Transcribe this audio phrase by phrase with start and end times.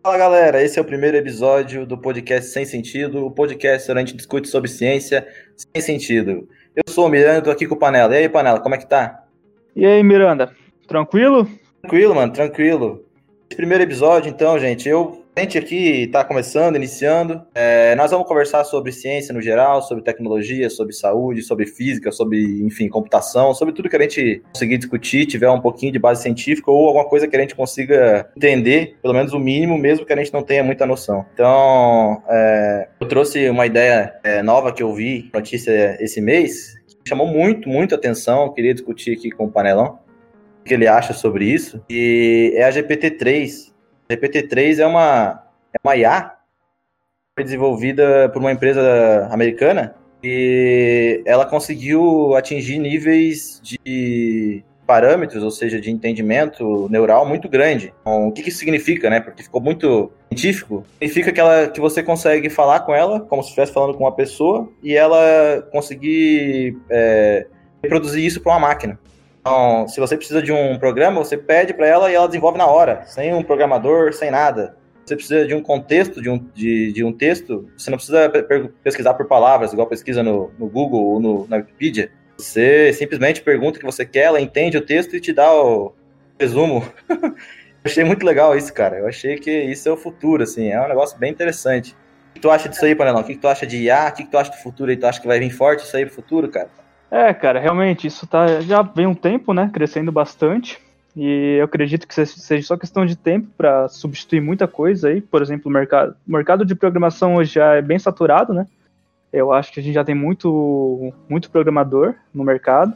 [0.00, 4.04] Fala galera, esse é o primeiro episódio do podcast Sem Sentido, o podcast onde a
[4.04, 5.26] gente discute sobre ciência
[5.56, 6.48] sem sentido.
[6.74, 8.14] Eu sou o Miranda, tô aqui com o Panela.
[8.14, 9.24] E aí, Panela, como é que tá?
[9.74, 10.54] E aí, Miranda,
[10.86, 11.50] tranquilo?
[11.82, 13.04] Tranquilo, mano, tranquilo.
[13.50, 17.42] Esse primeiro episódio, então, gente, eu gente aqui está começando, iniciando.
[17.54, 22.62] É, nós vamos conversar sobre ciência no geral, sobre tecnologia, sobre saúde, sobre física, sobre,
[22.62, 26.70] enfim, computação, sobre tudo que a gente conseguir discutir, tiver um pouquinho de base científica
[26.70, 30.16] ou alguma coisa que a gente consiga entender, pelo menos o mínimo, mesmo que a
[30.16, 31.24] gente não tenha muita noção.
[31.34, 36.74] Então, é, eu trouxe uma ideia é, nova que eu vi, notícia esse mês,
[37.04, 39.98] que chamou muito, muito atenção, eu queria discutir aqui com o Panelão
[40.60, 43.68] o que ele acha sobre isso, e é a GPT-3.
[44.10, 46.38] GPT-3 é uma, é uma IA
[47.38, 49.94] foi desenvolvida por uma empresa americana
[50.24, 57.92] e ela conseguiu atingir níveis de parâmetros, ou seja, de entendimento neural muito grande.
[58.00, 59.20] Então, o que, que isso significa, né?
[59.20, 60.84] Porque ficou muito científico.
[60.94, 64.16] Significa que, ela, que você consegue falar com ela como se estivesse falando com uma
[64.16, 67.46] pessoa e ela conseguir é,
[67.82, 68.98] reproduzir isso para uma máquina.
[69.40, 72.66] Então, se você precisa de um programa, você pede para ela e ela desenvolve na
[72.66, 74.76] hora, sem um programador, sem nada.
[75.04, 78.30] Você precisa de um contexto de um, de, de um texto, você não precisa
[78.82, 82.10] pesquisar por palavras, igual pesquisa no, no Google ou no, na Wikipedia.
[82.36, 85.94] Você simplesmente pergunta o que você quer, ela entende o texto e te dá o
[86.38, 86.84] resumo.
[87.08, 87.34] eu
[87.84, 88.98] achei muito legal isso, cara.
[88.98, 91.96] Eu achei que isso é o futuro, assim, é um negócio bem interessante.
[92.30, 93.22] O que tu acha disso aí, Panelão?
[93.22, 94.08] O que tu acha de IA?
[94.08, 94.96] O que tu acha do futuro aí?
[94.96, 96.68] Tu acha que vai vir forte isso aí pro futuro, cara?
[97.10, 100.78] É, cara, realmente, isso tá, já vem um tempo, né, crescendo bastante,
[101.16, 105.40] e eu acredito que seja só questão de tempo para substituir muita coisa aí, por
[105.40, 108.66] exemplo, o mercado, o mercado de programação hoje já é bem saturado, né,
[109.32, 112.94] eu acho que a gente já tem muito, muito programador no mercado,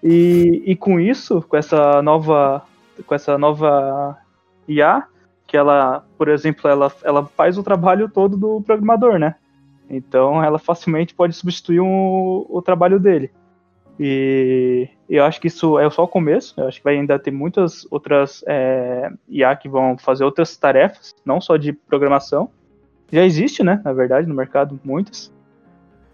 [0.00, 2.62] e, e com isso, com essa nova,
[3.06, 4.16] com essa nova
[4.68, 5.02] IA,
[5.48, 9.34] que ela, por exemplo, ela, ela faz o trabalho todo do programador, né,
[9.92, 13.30] então ela facilmente pode substituir um, o trabalho dele.
[14.00, 16.58] E eu acho que isso é só o começo.
[16.58, 21.14] Eu acho que vai ainda ter muitas outras é, IA que vão fazer outras tarefas,
[21.24, 22.50] não só de programação.
[23.12, 23.80] Já existe, né?
[23.84, 25.30] Na verdade, no mercado, muitas.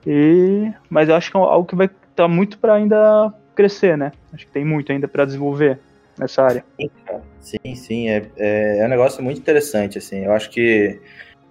[0.04, 3.96] E, mas eu acho que é algo que vai estar tá muito para ainda crescer,
[3.96, 4.10] né?
[4.32, 5.78] Acho que tem muito ainda para desenvolver
[6.18, 6.64] nessa área.
[7.40, 10.24] Sim, sim, é, é, é, um negócio muito interessante, assim.
[10.24, 11.00] Eu acho que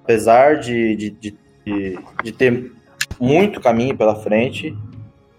[0.03, 1.37] apesar de, de, de
[1.67, 2.71] de, de ter
[3.19, 4.75] muito caminho pela frente.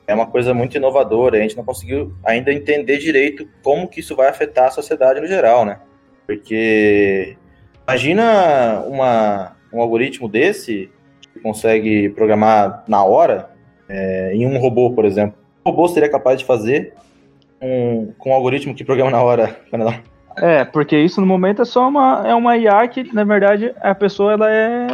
[0.07, 1.39] É uma coisa muito inovadora.
[1.39, 5.27] A gente não conseguiu ainda entender direito como que isso vai afetar a sociedade no
[5.27, 5.79] geral, né?
[6.27, 7.37] Porque
[7.87, 10.91] imagina uma, um algoritmo desse
[11.33, 13.51] que consegue programar na hora
[13.89, 15.39] é, em um robô, por exemplo.
[15.65, 16.95] O robô seria capaz de fazer
[17.61, 19.59] um, com um algoritmo que programa na hora.
[20.41, 23.95] É, porque isso no momento é só uma, é uma IA que, na verdade, a
[23.95, 24.87] pessoa ela é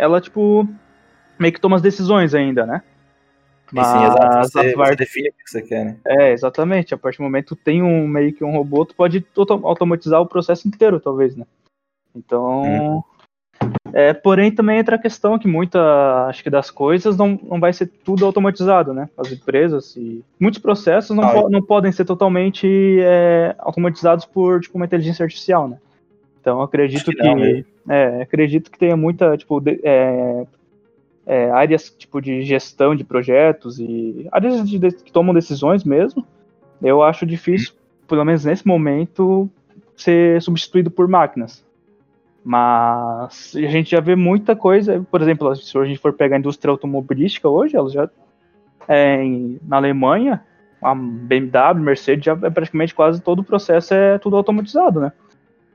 [0.00, 0.66] ela, tipo,
[1.38, 2.82] meio que toma as decisões ainda, né?
[3.72, 4.48] Mas, sim, exato.
[4.48, 4.88] Você, parte...
[4.88, 5.96] você, define o que você quer, né?
[6.06, 6.94] É, exatamente.
[6.94, 9.24] A partir do momento que tem um meio que um robô, tu pode
[9.62, 11.46] automatizar o processo inteiro, talvez, né?
[12.14, 12.62] Então.
[12.62, 13.02] Hum.
[13.92, 17.72] É, porém, também entra a questão que muita, acho que das coisas não, não vai
[17.72, 19.08] ser tudo automatizado, né?
[19.18, 22.66] As empresas e muitos processos não, ah, po não podem ser totalmente
[23.02, 25.78] é, automatizados por tipo uma inteligência artificial, né?
[26.40, 27.36] Então acredito que, que não,
[27.90, 30.46] é, acredito que tenha muita tipo de, é,
[31.26, 36.24] é, áreas tipo de gestão de projetos e áreas de, de, que tomam decisões mesmo.
[36.80, 37.72] Eu acho difícil,
[38.06, 39.50] pelo menos nesse momento,
[39.96, 41.66] ser substituído por máquinas.
[42.44, 46.38] Mas a gente já vê muita coisa, por exemplo, se a gente for pegar a
[46.38, 48.08] indústria automobilística hoje, ela já
[48.86, 49.20] é,
[49.66, 50.44] na Alemanha,
[50.80, 55.12] a BMW, Mercedes, já é praticamente quase todo o processo é tudo automatizado, né?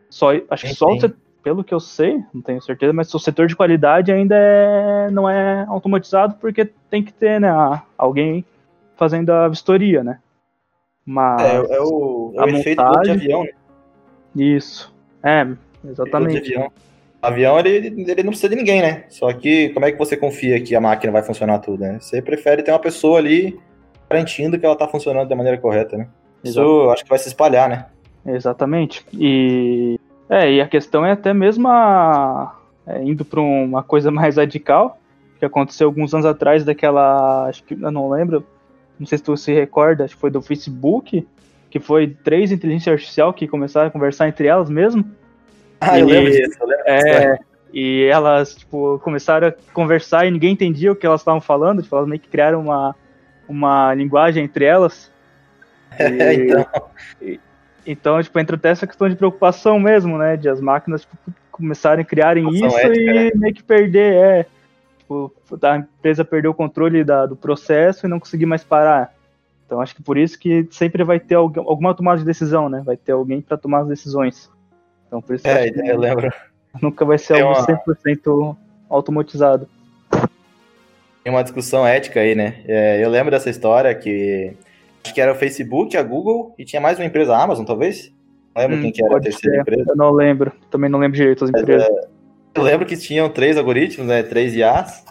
[0.09, 0.97] Só, acho que só o,
[1.45, 5.29] pelo que eu sei, não tenho certeza, mas o setor de qualidade ainda é, não
[5.29, 7.49] é automatizado porque tem que ter né,
[7.95, 8.43] alguém
[8.95, 10.17] fazendo a vistoria, né?
[11.05, 13.49] Mas é, é o, é o efeito montagem, de avião, né?
[14.35, 14.91] Isso.
[15.21, 15.47] É,
[15.87, 16.51] exatamente.
[16.51, 16.71] Avião.
[17.21, 19.03] O avião ele, ele não precisa de ninguém, né?
[19.09, 21.99] Só que como é que você confia que a máquina vai funcionar tudo, né?
[22.01, 23.59] Você prefere ter uma pessoa ali
[24.09, 26.07] garantindo que ela está funcionando da maneira correta, né?
[26.43, 27.85] Isso acho que vai se espalhar, né?
[28.25, 29.05] Exatamente.
[29.13, 29.99] E
[30.29, 32.55] é, e a questão é até mesmo a,
[32.87, 34.99] é, indo para uma coisa mais radical,
[35.39, 38.45] que aconteceu alguns anos atrás daquela, acho que eu não lembro,
[38.99, 41.27] não sei se tu se recorda, acho que foi do Facebook,
[41.69, 45.05] que foi três inteligências artificial que começaram a conversar entre elas mesmo.
[45.81, 47.39] Ah, e, eu lembro disso, eu lembro é,
[47.73, 51.93] e elas, tipo, começaram a conversar e ninguém entendia o que elas estavam falando, tipo,
[51.93, 52.95] elas meio que criaram uma,
[53.49, 55.13] uma linguagem entre elas.
[55.97, 56.65] E, então.
[57.21, 57.39] E,
[57.85, 60.35] então, tipo, entra até essa questão de preocupação mesmo, né?
[60.35, 61.17] De as máquinas tipo,
[61.51, 63.31] começarem a criarem isso ética, e né?
[63.35, 64.45] meio que perder, é.
[64.99, 69.13] Tipo, a empresa perdeu o controle da, do processo e não conseguir mais parar.
[69.65, 72.81] Então acho que por isso que sempre vai ter alguma tomada de decisão, né?
[72.85, 74.49] Vai ter alguém para tomar as decisões.
[75.07, 76.31] Então por isso é, eu lembro.
[76.81, 77.67] Nunca vai ser Tem algo uma...
[77.67, 78.57] 100%
[78.89, 79.67] automatizado.
[81.23, 82.61] Tem uma discussão ética aí, né?
[82.67, 84.53] É, eu lembro dessa história que
[85.05, 88.11] acho que era o Facebook, a Google e tinha mais uma empresa, a Amazon, talvez?
[88.55, 89.61] Não lembro hum, quem que era a terceira ser.
[89.61, 89.91] empresa.
[89.91, 91.87] Eu não lembro, também não lembro direito as empresas.
[91.87, 92.07] É,
[92.55, 94.23] eu lembro que tinham três algoritmos, né?
[94.23, 95.05] Três IAs.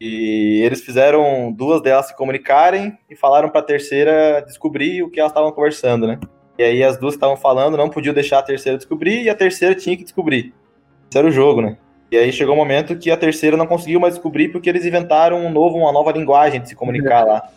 [0.00, 5.20] E eles fizeram duas delas se comunicarem e falaram para a terceira descobrir o que
[5.20, 6.18] elas estavam conversando, né?
[6.58, 9.74] E aí as duas estavam falando não podiam deixar a terceira descobrir e a terceira
[9.74, 10.52] tinha que descobrir.
[11.08, 11.78] Esse era o jogo, né?
[12.10, 15.38] E aí chegou um momento que a terceira não conseguiu mais descobrir porque eles inventaram
[15.38, 17.48] um novo, uma nova linguagem de se comunicar lá.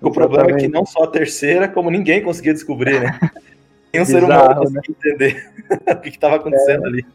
[0.00, 3.18] O problema é que não só a terceira, como ninguém conseguia descobrir, né?
[3.92, 4.96] Nenhum ser humano conseguia né?
[4.98, 5.52] entender
[5.92, 7.06] o que estava acontecendo é, ali.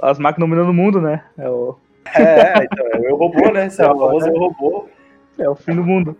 [0.00, 1.22] As máquinas dominando o mundo, né?
[1.38, 1.76] É, o...
[2.14, 3.66] é, então, é o robô, né?
[3.66, 4.38] Esse é, o famoso é.
[4.38, 4.88] robô.
[5.38, 6.16] É o fim do mundo.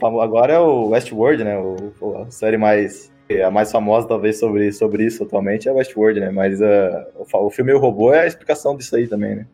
[0.00, 1.58] Agora é o Westworld, né?
[1.58, 3.10] O, a série mais
[3.44, 6.30] a mais famosa, talvez, sobre, sobre isso atualmente é Westworld, né?
[6.30, 9.46] Mas uh, o, o filme O Robô é a explicação disso aí também, né?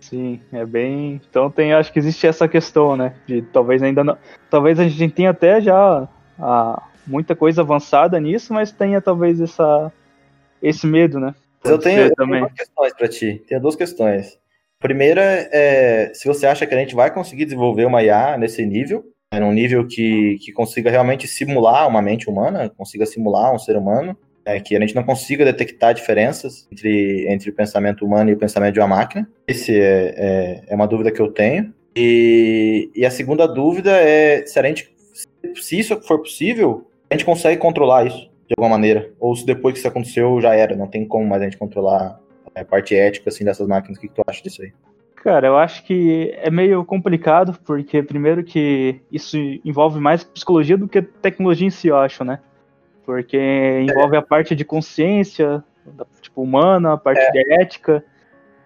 [0.00, 1.20] Sim, é bem.
[1.28, 3.14] Então tem, acho que existe essa questão, né?
[3.26, 4.16] De talvez ainda não.
[4.50, 6.08] Talvez a gente tenha até já
[6.38, 9.92] a, muita coisa avançada nisso, mas tenha talvez essa,
[10.62, 11.34] esse medo, né?
[11.64, 13.44] eu tenho, eu tenho duas questões para ti.
[13.46, 14.38] Tenho duas questões.
[14.78, 19.04] Primeira é se você acha que a gente vai conseguir desenvolver uma IA nesse nível,
[19.30, 23.76] é num nível que, que consiga realmente simular uma mente humana, consiga simular um ser
[23.76, 28.32] humano, é, que a gente não consiga detectar diferenças entre, entre o pensamento humano e
[28.32, 29.28] o pensamento de uma máquina.
[29.46, 31.72] Essa é, é, é, uma dúvida que eu tenho.
[31.94, 34.92] E, e a segunda dúvida é se a gente,
[35.56, 39.74] se isso for possível, a gente consegue controlar isso de alguma maneira, ou se depois
[39.74, 42.18] que isso aconteceu já era, não tem como mais a gente controlar
[42.54, 43.96] a parte ética assim dessas máquinas.
[43.96, 44.72] O que, que tu acha disso aí?
[45.22, 50.88] Cara, eu acho que é meio complicado, porque primeiro que isso envolve mais psicologia do
[50.88, 52.40] que tecnologia em si, eu acho, né?
[53.10, 55.64] Porque envolve a parte de consciência,
[56.20, 57.30] tipo, humana, a parte é.
[57.32, 58.04] de ética.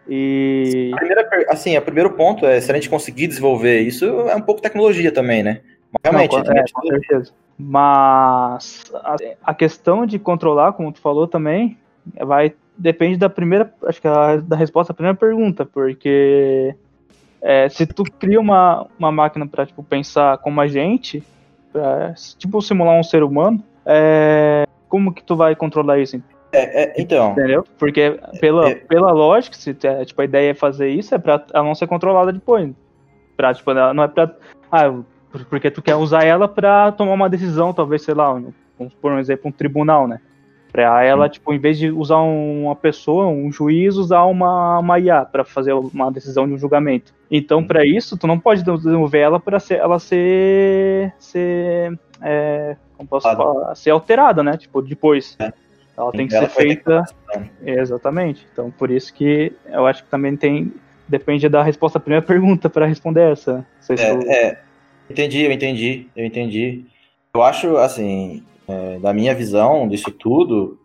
[0.06, 0.90] E.
[0.92, 4.42] A primeira, assim, o primeiro ponto é se a gente conseguir desenvolver isso, é um
[4.42, 5.62] pouco tecnologia também, né?
[5.90, 7.32] Mas, realmente, Não, é, com certeza.
[7.58, 11.78] Mas a, a questão de controlar, como tu falou também,
[12.14, 16.74] vai depende da primeira, acho que a, da resposta à primeira pergunta, porque
[17.40, 21.24] é, se tu cria uma, uma máquina para tipo pensar como a gente,
[21.72, 26.22] pra, tipo simular um ser humano, é, como que tu vai controlar isso?
[26.52, 27.32] É, é, então.
[27.32, 27.64] Entendeu?
[27.78, 28.74] Porque pela, é.
[28.76, 31.86] pela lógica, se é, tipo, a ideia é fazer isso, é pra ela não ser
[31.86, 32.70] controlada depois.
[33.36, 34.32] Pra, tipo, não é pra.
[34.70, 34.94] Ah,
[35.50, 38.32] porque tu quer usar ela pra tomar uma decisão, talvez, sei lá,
[38.78, 40.20] vamos por um exemplo, um tribunal, né?
[40.70, 45.24] Pra ela, tipo, em vez de usar uma pessoa, um juiz, usar uma, uma IA
[45.24, 47.14] para fazer uma decisão de um julgamento.
[47.30, 53.08] Então, para isso, tu não pode desenvolver ela para ser, ela ser, ser, é, como
[53.08, 54.56] posso ah, falar, ser alterada, né?
[54.56, 55.36] Tipo, depois.
[55.38, 55.52] É.
[55.96, 57.04] Ela tem que ela ser feita.
[57.64, 58.46] Exatamente.
[58.52, 60.72] Então, por isso que eu acho que também tem.
[61.06, 63.64] Depende da resposta à primeira pergunta para responder essa.
[63.80, 64.58] Se é, é,
[65.08, 66.84] entendi, eu entendi, eu entendi.
[67.34, 70.78] Eu acho, assim, é, da minha visão disso tudo,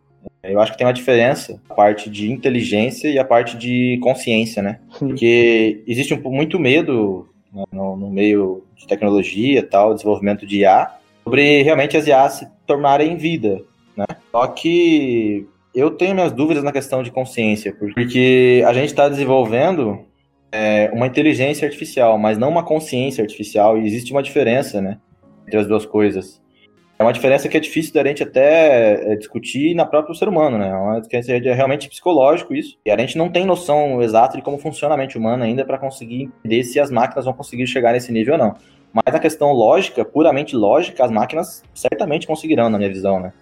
[0.44, 4.00] é, eu acho que tem uma diferença a parte de inteligência e a parte de
[4.02, 4.80] consciência, né?
[4.98, 5.08] Sim.
[5.08, 10.92] Porque existe um, muito medo né, no, no, meio de tecnologia tal, desenvolvimento de IA,
[11.30, 13.62] sobre realmente as IA se tornarem vida,
[13.96, 14.06] né?
[14.32, 20.00] Só que eu tenho minhas dúvidas na questão de consciência, porque a gente está desenvolvendo
[20.52, 24.98] é, uma inteligência artificial, mas não uma consciência artificial, e existe uma diferença, né?
[25.46, 26.42] Entre as duas coisas.
[26.98, 30.58] É uma diferença que é difícil da gente até é, discutir na própria ser humano,
[30.58, 30.70] né?
[30.70, 32.76] É uma diferença é realmente psicológico isso.
[32.84, 35.78] E a gente não tem noção exata de como funciona a mente humana ainda para
[35.78, 38.56] conseguir entender se as máquinas vão conseguir chegar nesse nível ou não.
[38.94, 43.34] Mas a questão lógica, puramente lógica, as máquinas certamente conseguirão, na minha visão, né?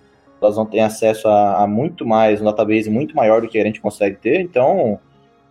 [0.42, 3.64] Elas vão ter acesso a, a muito mais, um database muito maior do que a
[3.64, 5.00] gente consegue ter, então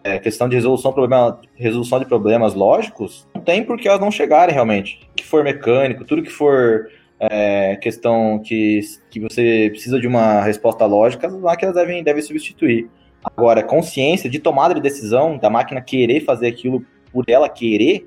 [0.04, 4.54] é, questão de resolução, problema, resolução de problemas lógicos, não tem porque elas não chegarem
[4.54, 5.00] realmente.
[5.10, 6.88] O que for mecânico, tudo que for
[7.18, 12.88] é, questão que, que você precisa de uma resposta lógica, as máquinas devem, devem substituir.
[13.24, 18.06] Agora, consciência de tomada de decisão, da máquina querer fazer aquilo por ela querer,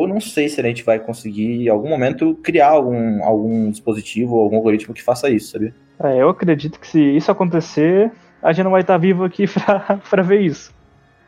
[0.00, 4.38] eu não sei se a gente vai conseguir, em algum momento, criar algum, algum dispositivo,
[4.38, 5.74] algum algoritmo que faça isso, sabe?
[6.02, 8.10] É, eu acredito que se isso acontecer,
[8.42, 9.44] a gente não vai estar vivo aqui
[10.08, 10.74] para ver isso.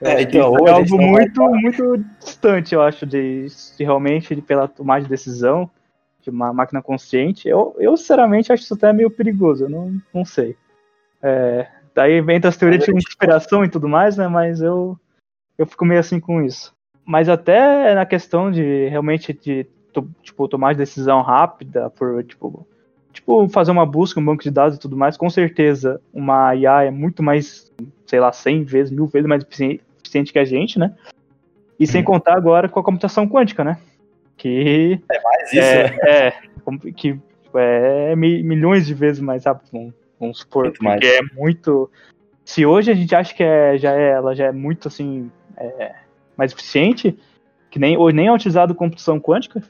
[0.00, 5.02] É, então, é algo muito, muito distante, eu acho, de, de realmente de, pela tomada
[5.02, 5.70] de decisão
[6.20, 10.24] de uma máquina consciente, eu, eu sinceramente acho isso até meio perigoso, eu não, não
[10.24, 10.56] sei.
[11.22, 14.26] É, Daí vem as teorias de conspiração e tudo mais, né?
[14.26, 14.98] Mas eu,
[15.56, 16.73] eu fico meio assim com isso.
[17.04, 19.66] Mas até na questão de realmente de
[20.22, 22.66] tipo, tomar decisão rápida por, tipo,
[23.12, 26.84] tipo, fazer uma busca, um banco de dados e tudo mais, com certeza uma IA
[26.84, 27.72] é muito mais,
[28.06, 30.94] sei lá, 100 vezes, mil vezes mais eficiente que a gente, né?
[31.78, 32.06] E sem uhum.
[32.06, 33.78] contar agora com a computação quântica, né?
[34.36, 35.98] Que é mais isso, é, né?
[36.02, 37.18] é que
[37.54, 41.18] é milhões de vezes mais rápido, vamos supor, muito porque mais.
[41.18, 41.90] é muito.
[42.44, 45.94] Se hoje a gente acha que é, já é, ela já é muito assim é,
[46.36, 47.16] mais eficiente,
[47.70, 49.62] que nem hoje nem é utilizado computação quântica,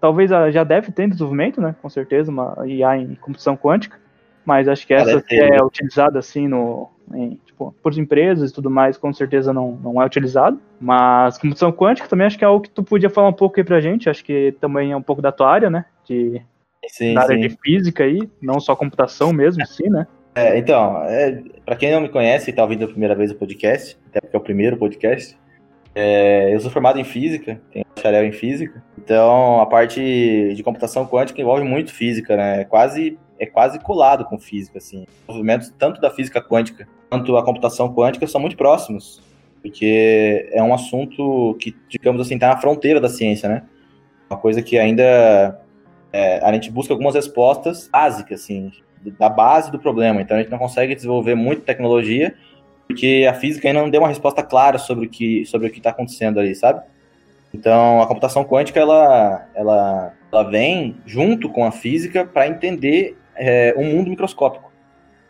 [0.00, 1.74] talvez já deve ter desenvolvimento, né?
[1.80, 3.98] Com certeza, uma IA em computação quântica,
[4.44, 8.70] mas acho que essa que é utilizada assim no, em, tipo, por empresas e tudo
[8.70, 10.60] mais, com certeza não, não é utilizado.
[10.80, 13.64] Mas computação quântica também acho que é algo que tu podia falar um pouco aí
[13.64, 15.84] pra gente, acho que também é um pouco da tua área, né?
[16.04, 16.40] De,
[16.88, 17.40] sim, da área sim.
[17.40, 20.06] de física aí, não só computação mesmo, sim, né?
[20.34, 23.36] É, então, é, para quem não me conhece e está ouvindo a primeira vez o
[23.36, 25.36] podcast, até porque é o primeiro podcast,
[25.98, 31.06] é, eu sou formado em física, tenho bacharel em física, então a parte de computação
[31.06, 32.60] quântica envolve muito física, né?
[32.60, 35.06] É quase, é quase colado com física, assim.
[35.26, 39.22] Os movimentos tanto da física quântica quanto a computação quântica são muito próximos,
[39.62, 43.62] porque é um assunto que, digamos assim, está na fronteira da ciência, né?
[44.28, 45.58] Uma coisa que ainda
[46.12, 48.70] é, a gente busca algumas respostas básicas, assim,
[49.18, 50.20] da base do problema.
[50.20, 52.34] Então a gente não consegue desenvolver muita tecnologia
[52.86, 55.78] porque a física ainda não deu uma resposta clara sobre o que sobre o que
[55.78, 56.82] está acontecendo ali, sabe?
[57.52, 63.74] Então a computação quântica ela ela, ela vem junto com a física para entender é,
[63.76, 64.70] um mundo microscópico,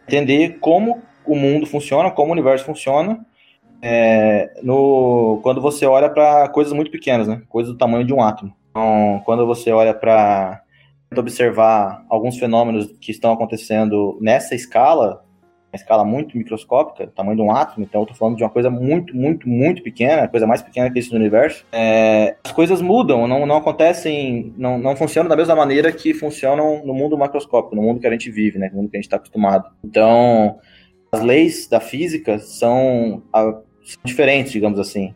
[0.06, 3.24] entender como o mundo funciona, como o universo funciona.
[3.82, 7.42] É, no, quando você olha para coisas muito pequenas, né?
[7.48, 8.54] Coisas do tamanho de um átomo.
[8.70, 10.62] Então, quando você olha para
[11.16, 15.24] observar alguns fenômenos que estão acontecendo nessa escala,
[15.76, 19.16] escala muito microscópica, tamanho de um átomo, então eu estou falando de uma coisa muito,
[19.16, 23.26] muito, muito pequena, a coisa mais pequena que existe no universo, é, as coisas mudam,
[23.28, 27.82] não, não acontecem, não, não funcionam da mesma maneira que funcionam no mundo macroscópico, no
[27.82, 29.70] mundo que a gente vive, né, no mundo que a gente está acostumado.
[29.84, 30.58] Então,
[31.12, 33.62] as leis da física são, são
[34.04, 35.14] diferentes, digamos assim.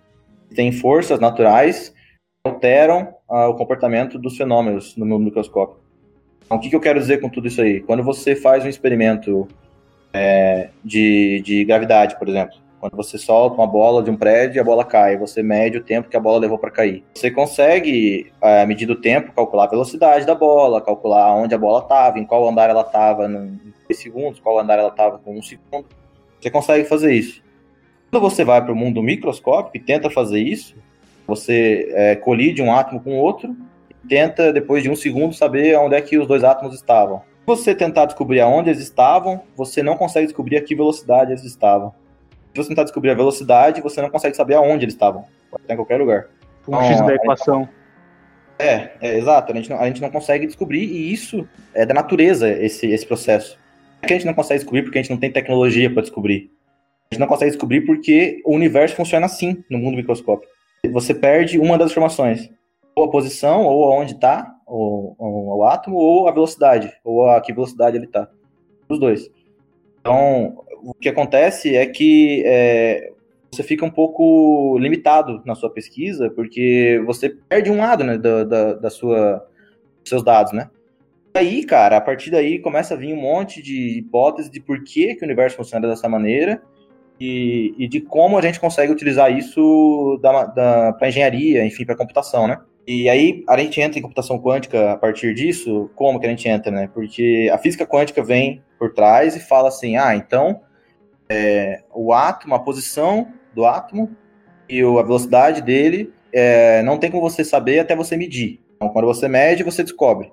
[0.55, 5.81] Tem forças naturais que alteram ah, o comportamento dos fenômenos no mundo microscópico.
[6.45, 7.81] Então, o que, que eu quero dizer com tudo isso aí?
[7.81, 9.47] Quando você faz um experimento
[10.13, 12.57] é, de, de gravidade, por exemplo.
[12.81, 15.85] Quando você solta uma bola de um prédio e a bola cai, você mede o
[15.85, 17.05] tempo que a bola levou para cair.
[17.15, 21.83] Você consegue, à medida do tempo, calcular a velocidade da bola, calcular onde a bola
[21.83, 25.43] estava, em qual andar ela estava em 3 segundos, qual andar ela estava com 1
[25.43, 25.87] segundo.
[26.41, 27.43] Você consegue fazer isso.
[28.11, 30.75] Quando você vai para o mundo microscópico e tenta fazer isso,
[31.27, 33.55] você é, colide um átomo com outro
[33.91, 37.75] e tenta, depois de um segundo, saber onde é que os dois átomos estavam você
[37.75, 41.95] tentar descobrir aonde eles estavam, você não consegue descobrir a que velocidade eles estavam.
[42.53, 45.25] Se você tentar descobrir a velocidade, você não consegue saber aonde eles estavam.
[45.51, 46.29] Pode estar em qualquer lugar.
[46.69, 47.69] Um então, X da equação.
[48.59, 49.53] É, é, exato.
[49.53, 53.07] A gente, não, a gente não consegue descobrir, e isso é da natureza, esse, esse
[53.07, 53.59] processo.
[54.03, 56.51] É que a gente não consegue descobrir porque a gente não tem tecnologia para descobrir.
[57.11, 60.53] A gente não consegue descobrir porque o universo funciona assim no mundo microscópico.
[60.93, 62.51] Você perde uma das informações
[62.95, 67.41] ou a posição, ou aonde está o, o, o, átomo, ou a velocidade, ou a
[67.41, 68.29] que velocidade ele está.
[68.89, 69.31] Os dois.
[70.01, 73.11] Então, o que acontece é que é,
[73.51, 78.45] você fica um pouco limitado na sua pesquisa, porque você perde um lado né, da,
[78.45, 79.47] da, da sua,
[80.01, 80.71] dos seus dados, né?
[81.35, 85.15] Aí, cara, a partir daí começa a vir um monte de hipóteses de por que,
[85.15, 86.61] que o universo funciona dessa maneira
[87.21, 91.97] e, e de como a gente consegue utilizar isso da, da, para engenharia, enfim, para
[91.97, 92.59] computação, né?
[92.87, 96.49] E aí a gente entra em computação quântica a partir disso, como que a gente
[96.49, 96.91] entra, né?
[96.93, 100.61] Porque a física quântica vem por trás e fala assim, ah, então
[101.29, 104.11] é, o átomo, a posição do átomo
[104.69, 108.61] e a velocidade dele é, não tem como você saber até você medir.
[108.77, 110.33] Então, quando você mede, você descobre.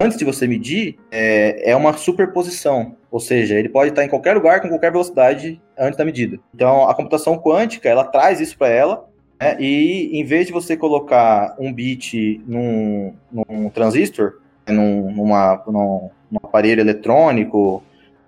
[0.00, 4.34] Antes de você medir, é, é uma superposição, ou seja, ele pode estar em qualquer
[4.34, 6.38] lugar com qualquer velocidade antes da medida.
[6.54, 9.07] Então, a computação quântica, ela traz isso para ela
[9.40, 16.10] é, e em vez de você colocar um bit num, num transistor, num, numa, num,
[16.30, 17.82] num, aparelho eletrônico,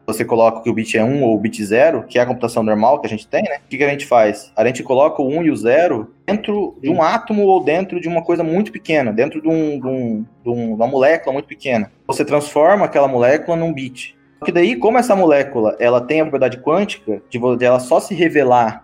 [0.06, 2.62] você coloca que o bit é 1 ou o bit 0, que é a computação
[2.62, 3.56] normal que a gente tem, né?
[3.64, 4.52] O que, que a gente faz?
[4.56, 8.08] A gente coloca o 1 e o 0 dentro de um átomo ou dentro de
[8.08, 11.90] uma coisa muito pequena, dentro de, um, de, um, de uma molécula muito pequena.
[12.06, 14.16] Você transforma aquela molécula num bit.
[14.38, 18.00] Só que daí, como essa molécula ela tem a propriedade quântica de, de ela só
[18.00, 18.82] se revelar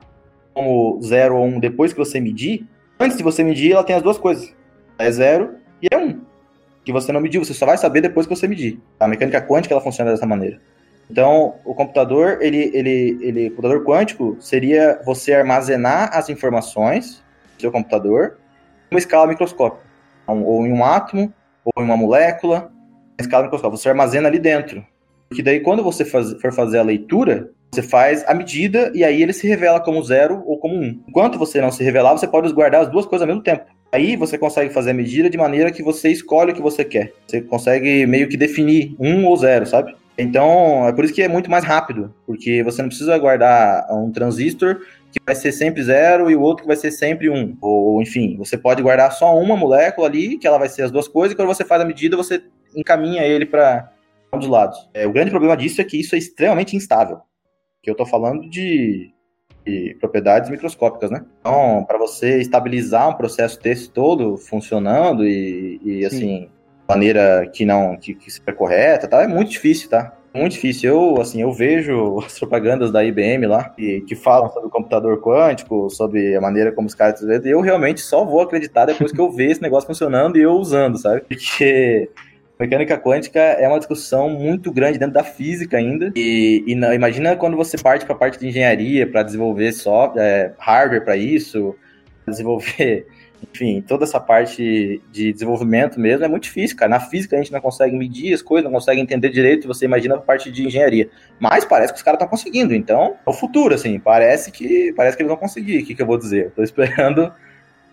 [0.57, 2.67] como 0 ou 1 um depois que você medir,
[2.99, 4.55] antes de você medir, ela tem as duas coisas.
[4.99, 6.03] É 0 e é 1.
[6.03, 6.21] Um,
[6.83, 8.81] que você não mediu, você só vai saber depois que você medir.
[8.99, 10.59] A mecânica quântica ela funciona dessa maneira.
[11.11, 17.23] Então, o computador, ele, ele, ele, o computador quântico seria você armazenar as informações
[17.57, 18.39] do seu computador
[18.91, 19.85] em uma escala microscópica,
[20.27, 21.35] ou em um átomo,
[21.67, 22.73] ou em uma molécula,
[23.21, 23.77] em escala microscópica.
[23.77, 24.83] Você armazena ali dentro.
[25.29, 29.23] Porque daí, quando você faz, for fazer a leitura, você faz a medida e aí
[29.23, 30.99] ele se revela como zero ou como um.
[31.07, 33.67] Enquanto você não se revelar, você pode guardar as duas coisas ao mesmo tempo.
[33.93, 37.13] Aí você consegue fazer a medida de maneira que você escolhe o que você quer.
[37.27, 39.95] Você consegue meio que definir um ou zero, sabe?
[40.19, 44.11] Então, é por isso que é muito mais rápido, porque você não precisa guardar um
[44.11, 44.81] transistor
[45.13, 47.55] que vai ser sempre zero e o outro que vai ser sempre um.
[47.61, 51.07] Ou, enfim, você pode guardar só uma molécula ali, que ela vai ser as duas
[51.07, 52.43] coisas, e quando você faz a medida, você
[52.75, 53.93] encaminha ele para
[54.33, 54.89] um dos lados.
[54.95, 57.21] É, o grande problema disso é que isso é extremamente instável.
[57.87, 59.13] Que eu estou falando de,
[59.65, 61.25] de, propriedades microscópicas, né?
[61.39, 66.49] Então, para você estabilizar um processo desse todo funcionando e, e assim,
[66.89, 69.23] maneira que não que, que seja correta, tá?
[69.23, 70.13] É muito difícil, tá?
[70.35, 70.91] Muito difícil.
[70.91, 75.21] Eu, assim, eu vejo as propagandas da IBM lá, que, que falam sobre o computador
[75.21, 77.23] quântico, sobre a maneira como os caras...
[77.45, 80.99] Eu realmente só vou acreditar depois que eu ver esse negócio funcionando e eu usando,
[80.99, 81.21] sabe?
[81.21, 82.11] Porque
[82.59, 86.13] mecânica quântica é uma discussão muito grande dentro da física ainda.
[86.17, 90.23] E, e não, imagina quando você parte para a parte de engenharia para desenvolver software,
[90.23, 91.75] é, hardware para isso,
[92.27, 93.07] desenvolver
[93.53, 96.91] enfim, toda essa parte de desenvolvimento mesmo é muito difícil, cara.
[96.91, 100.17] Na física a gente não consegue medir as coisas, não consegue entender direito, você imagina
[100.17, 101.11] a parte de engenharia.
[101.39, 105.17] Mas parece que os caras estão conseguindo, então é o futuro, assim, parece que parece
[105.17, 106.49] que eles vão conseguir, o que, que eu vou dizer?
[106.49, 107.33] Estou esperando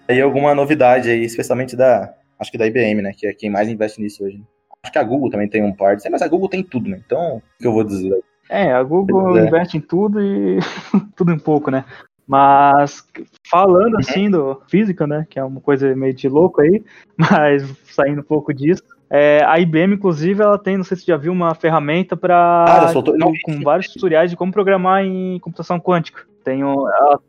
[0.07, 3.69] aí alguma novidade aí, especialmente da, acho que da IBM, né, que é quem mais
[3.69, 4.41] investe nisso hoje.
[4.83, 7.37] Acho que a Google também tem um par, mas a Google tem tudo, né, então,
[7.37, 8.21] o que eu vou dizer?
[8.49, 9.45] É, a Google é.
[9.45, 10.59] investe em tudo e
[11.15, 11.85] tudo em pouco, né?
[12.27, 13.05] Mas
[13.49, 16.83] falando assim do física, né, que é uma coisa meio de louco aí,
[17.17, 18.83] mas saindo um pouco disso,
[19.15, 22.65] é, a IBM, inclusive, ela tem, não sei se você já viu, uma ferramenta para
[22.67, 23.15] ah, soltou...
[23.43, 26.25] com vários tutoriais de como programar em computação quântica.
[26.43, 27.19] Tem um, ela,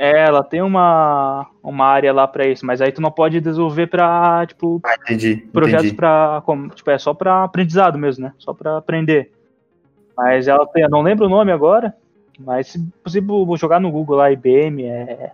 [0.00, 3.88] é, ela tem uma, uma área lá para isso, mas aí tu não pode desenvolver
[3.88, 6.40] para tipo ah, entendi, projetos para
[6.72, 8.32] tipo é só para aprendizado mesmo, né?
[8.38, 9.32] Só para aprender.
[10.16, 11.92] Mas ela tem, eu não lembro o nome agora,
[12.38, 15.32] mas se possível jogar no Google lá, IBM, é,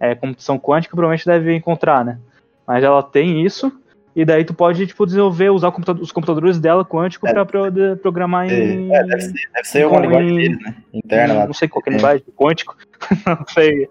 [0.00, 2.18] é computação quântica, provavelmente deve encontrar, né?
[2.66, 3.70] Mas ela tem isso,
[4.18, 7.70] e daí tu pode, tipo, desenvolver, usar computador, os computadores dela quântico é, para pro,
[8.02, 8.92] programar em...
[8.92, 10.74] É, deve ser, deve ser uma linguagem deles, né?
[10.92, 11.46] Interna lá.
[11.46, 12.76] Não sei qual que é a linguagem, quântico,
[13.24, 13.88] não sei.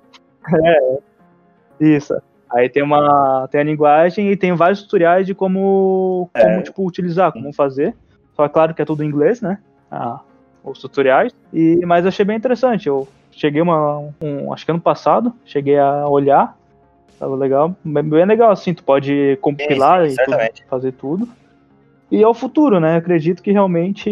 [0.54, 0.98] É,
[1.80, 2.16] isso.
[2.50, 6.62] Aí tem uma tem a linguagem e tem vários tutoriais de como, como é.
[6.62, 7.96] tipo, utilizar, como fazer.
[8.36, 9.60] Só claro que é tudo em inglês, né?
[9.92, 10.22] Ah,
[10.64, 11.34] os tutoriais.
[11.54, 12.88] E, mas eu achei bem interessante.
[12.88, 14.10] Eu cheguei uma.
[14.22, 16.58] Um, acho que ano passado, cheguei a olhar.
[17.20, 17.76] Tava legal.
[17.84, 20.38] Bem legal, assim, tu pode compilar sim, e tudo,
[20.70, 21.28] fazer tudo.
[22.12, 22.96] E é o futuro, né?
[22.96, 24.10] Acredito que realmente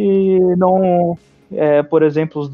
[0.57, 1.17] não.
[1.51, 2.49] É, por exemplo,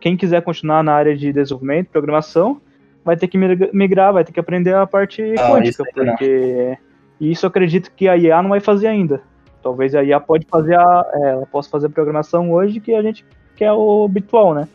[0.00, 2.60] quem quiser continuar na área de desenvolvimento, programação,
[3.06, 6.76] vai ter que migrar, vai ter que aprender a parte ah, quântica, porque
[7.20, 7.28] não.
[7.28, 9.22] isso eu acredito que a IA não vai fazer ainda.
[9.62, 13.00] Talvez a IA pode fazer a, é, ela possa fazer a programação hoje que a
[13.00, 14.68] gente que é o habitual, né?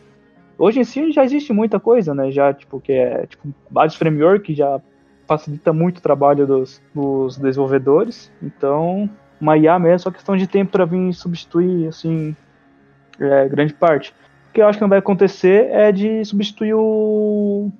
[0.58, 2.32] Hoje em si já existe muita coisa, né?
[2.32, 4.80] Já, tipo, que é tipo, vários frameworks já
[5.28, 8.32] facilita muito o trabalho dos, dos desenvolvedores.
[8.41, 12.36] Então, uma IA mesmo é só questão de tempo para vir substituir, assim,
[13.20, 14.13] é, grande parte.
[14.50, 17.72] O que eu acho que não vai acontecer é de substituir o,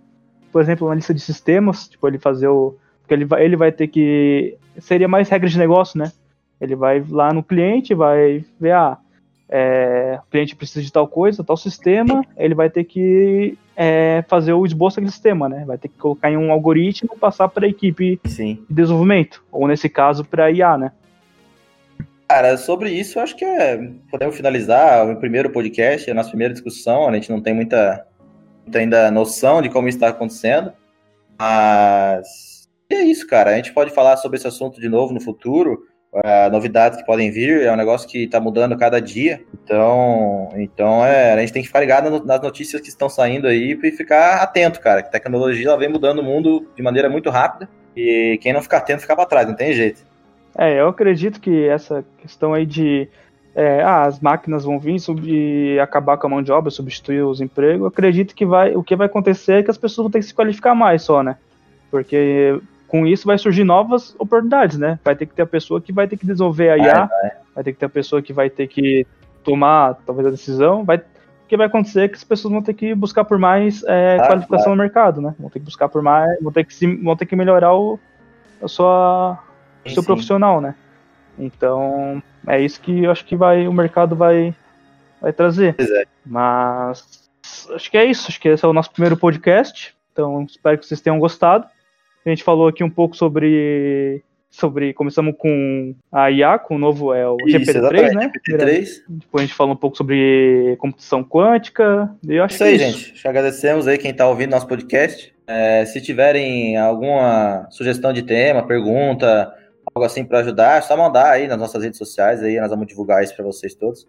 [0.52, 2.76] por exemplo, uma lista de sistemas, tipo, ele fazer o.
[3.02, 4.58] Porque ele vai, ele vai ter que.
[4.80, 6.12] Seria mais regras de negócio, né?
[6.60, 8.98] Ele vai lá no cliente, vai ver, ah,
[9.50, 14.54] é, o cliente precisa de tal coisa, tal sistema, ele vai ter que é, fazer
[14.54, 15.66] o esboço daquele sistema, né?
[15.66, 18.64] Vai ter que colocar em um algoritmo e passar para a equipe Sim.
[18.70, 20.92] de desenvolvimento, ou nesse caso para IA, né?
[22.30, 26.54] Cara, sobre isso, eu acho que é, podemos finalizar o primeiro podcast, a nossa primeira
[26.54, 27.06] discussão.
[27.06, 28.08] A gente não tem muita
[28.80, 30.74] ainda noção de como está acontecendo,
[31.38, 33.52] mas é isso, cara.
[33.52, 37.32] A gente pode falar sobre esse assunto de novo no futuro uh, novidades que podem
[37.32, 39.42] vir, é um negócio que está mudando cada dia.
[39.54, 43.48] Então, então é, a gente tem que ficar ligado no, nas notícias que estão saindo
[43.48, 45.02] aí e ficar atento, cara.
[45.02, 48.62] Que a tecnologia ela vem mudando o mundo de maneira muito rápida e quem não
[48.62, 50.02] ficar atento fica para trás, não tem jeito.
[50.58, 53.08] É, eu acredito que essa questão aí de
[53.56, 57.42] é, ah, as máquinas vão vir e acabar com a mão de obra, substituir os
[57.42, 60.26] empregos, acredito que vai, o que vai acontecer é que as pessoas vão ter que
[60.26, 61.36] se qualificar mais só, né?
[61.90, 65.00] Porque com isso vai surgir novas oportunidades, né?
[65.04, 67.32] Vai ter que ter a pessoa que vai ter que desenvolver a IA, vai, vai.
[67.56, 69.06] vai ter que ter a pessoa que vai ter que
[69.44, 72.74] tomar talvez a decisão, vai o que vai acontecer é que as pessoas vão ter
[72.74, 75.36] que buscar por mais é, ah, qualificação no mercado, né?
[75.38, 78.00] Vão ter que buscar por mais, vão ter que, se, vão ter que melhorar o,
[78.64, 79.38] a sua,
[79.86, 80.06] o seu sim.
[80.06, 80.76] profissional, né?
[81.38, 84.56] Então, é isso que eu acho que vai, o mercado vai,
[85.22, 85.76] vai trazer.
[85.80, 86.06] É.
[86.26, 87.30] Mas
[87.74, 88.28] acho que é isso.
[88.28, 89.96] Acho que esse é o nosso primeiro podcast.
[90.12, 91.66] Então espero que vocês tenham gostado.
[92.26, 94.94] A gente falou aqui um pouco sobre sobre.
[94.94, 98.32] Começamos com a IA, com o novo é o GPT-3, né?
[98.50, 98.88] GPT-3.
[99.08, 102.14] Depois a gente fala um pouco sobre computação quântica.
[102.28, 103.00] E eu acho isso aí, é isso.
[103.08, 103.28] gente.
[103.28, 105.34] Agradecemos aí quem está ouvindo nosso podcast.
[105.48, 109.54] É, se tiverem alguma sugestão de tema, pergunta,
[109.94, 112.88] algo assim para ajudar, é só mandar aí nas nossas redes sociais, aí nós vamos
[112.88, 114.08] divulgar isso para vocês todos.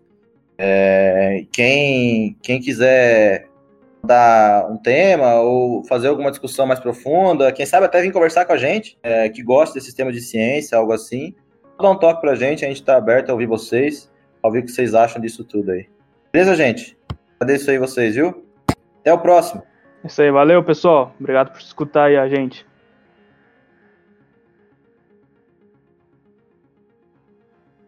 [0.58, 3.48] É, quem, quem quiser
[4.04, 8.52] dar um tema ou fazer alguma discussão mais profunda, quem sabe até vir conversar com
[8.52, 11.34] a gente, é, que gosta desse sistema de ciência, algo assim,
[11.80, 14.10] dá um toque pra gente, a gente tá aberto a ouvir vocês,
[14.42, 15.86] a ouvir o que vocês acham disso tudo aí.
[16.32, 16.96] Beleza, gente?
[17.38, 18.44] Agradeço aí vocês, viu?
[19.00, 19.62] Até o próximo.
[20.04, 21.14] Isso aí, valeu, pessoal.
[21.18, 22.66] Obrigado por escutar aí a gente.